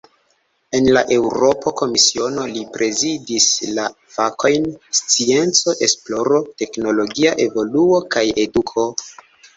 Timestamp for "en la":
0.77-1.01